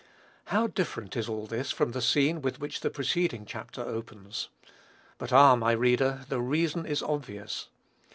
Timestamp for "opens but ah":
3.83-5.55